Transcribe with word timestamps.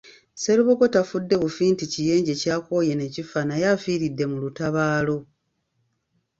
Sserubogo 0.35 0.85
tafudde 0.95 1.35
bufi 1.41 1.63
nti 1.73 1.85
kiyenje 1.91 2.33
kyakooye 2.41 2.93
ne 2.95 3.05
kifa 3.13 3.39
naye 3.47 3.65
afiiridde 3.75 4.23
wakati 4.23 4.31
mu 4.31 4.37
lutabaalo. 4.43 5.17